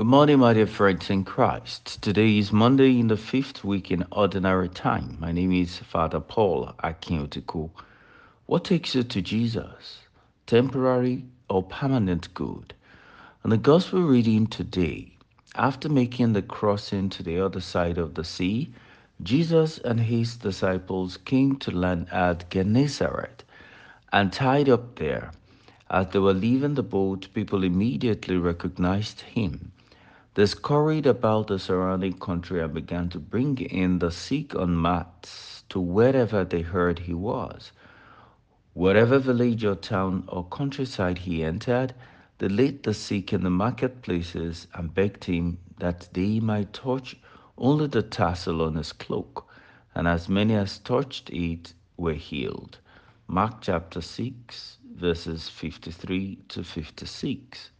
[0.00, 2.00] Good morning, my dear friends in Christ.
[2.00, 5.18] Today is Monday in the fifth week in Ordinary Time.
[5.20, 7.68] My name is Father Paul Akinyotiku.
[8.46, 9.98] What takes you to Jesus?
[10.46, 12.72] Temporary or permanent good?
[13.44, 15.12] On the Gospel reading today,
[15.54, 18.72] after making the crossing to the other side of the sea,
[19.22, 23.44] Jesus and his disciples came to land at Gennesaret
[24.14, 25.32] and tied up there.
[25.90, 29.72] As they were leaving the boat, people immediately recognized him.
[30.40, 35.64] They scurried about the surrounding country and began to bring in the sick on mats
[35.68, 37.72] to wherever they heard he was.
[38.72, 41.92] Whatever village or town or countryside he entered,
[42.38, 47.18] they laid the sick in the marketplaces and begged him that they might touch
[47.58, 49.46] only the tassel on his cloak,
[49.94, 52.78] and as many as touched it were healed.
[53.28, 57.72] Mark chapter 6, verses 53 to 56.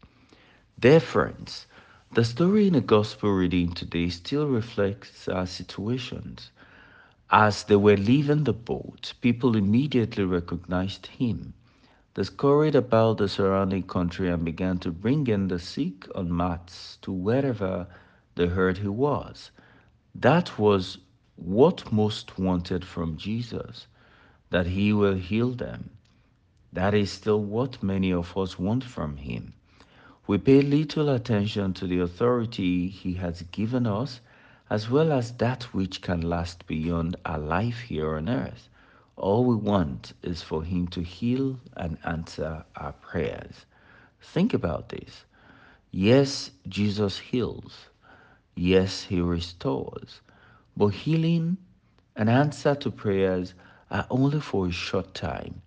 [0.79, 1.67] Dear friends,
[2.13, 6.51] the story in the gospel reading today still reflects our situations.
[7.31, 11.55] As they were leaving the boat, people immediately recognized him.
[12.15, 16.99] They scurried about the surrounding country and began to bring in the sick on mats
[17.03, 17.87] to wherever
[18.35, 19.53] they heard he was.
[20.13, 20.99] That was
[21.37, 23.87] what most wanted from Jesus,
[24.51, 25.91] that he will heal them.
[26.73, 29.55] That is still what many of us want from him.
[30.31, 34.21] We pay little attention to the authority He has given us,
[34.71, 38.69] as well as that which can last beyond our life here on earth.
[39.17, 43.67] All we want is for Him to heal and answer our prayers.
[44.23, 45.25] Think about this.
[45.91, 47.89] Yes, Jesus heals.
[48.55, 50.21] Yes, He restores.
[50.77, 51.57] But healing
[52.15, 53.55] and answer to prayers
[53.91, 55.61] are only for a short time.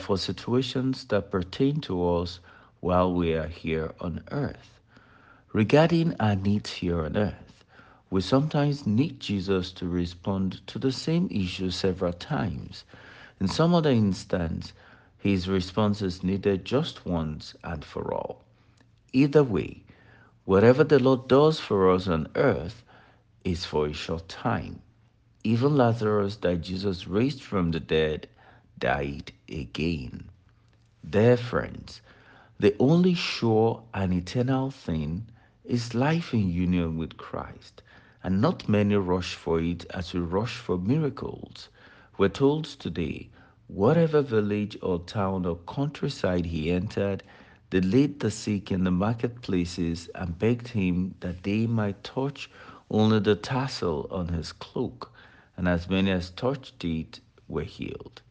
[0.00, 2.40] For situations that pertain to us
[2.84, 4.78] while we are here on earth.
[5.54, 7.64] Regarding our needs here on earth,
[8.10, 12.84] we sometimes need Jesus to respond to the same issue several times.
[13.40, 14.74] In some other instance,
[15.16, 18.42] his response is needed just once and for all.
[19.14, 19.82] Either way,
[20.44, 22.84] whatever the Lord does for us on earth
[23.44, 24.82] is for a short time.
[25.42, 28.28] Even Lazarus that Jesus raised from the dead
[28.78, 30.24] died again.
[31.08, 32.02] Dear friends,
[32.58, 35.26] the only sure and eternal thing
[35.64, 37.82] is life in union with Christ,
[38.22, 41.68] and not many rush for it as we rush for miracles.
[42.16, 43.28] We're told today,
[43.66, 47.22] whatever village or town or countryside he entered,
[47.70, 52.50] they laid the sick in the marketplaces and begged him that they might touch
[52.90, 55.10] only the tassel on his cloak,
[55.56, 58.22] and as many as touched it were healed.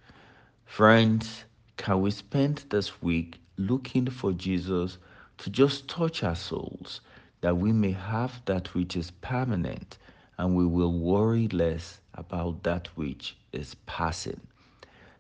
[0.66, 1.44] Friends,
[1.76, 4.98] can we spend this week looking for Jesus
[5.38, 7.02] to just touch our souls
[7.42, 9.98] that we may have that which is permanent
[10.38, 14.40] and we will worry less about that which is passing.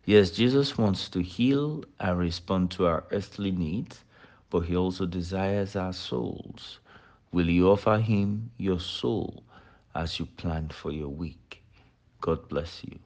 [0.05, 4.03] Yes, Jesus wants to heal and respond to our earthly needs,
[4.49, 6.79] but he also desires our souls.
[7.31, 9.43] Will you offer him your soul
[9.95, 11.61] as you plan for your week?
[12.21, 12.99] God bless you.